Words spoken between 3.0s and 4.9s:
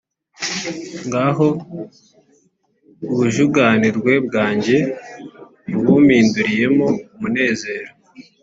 ubujuganirwe bwanjye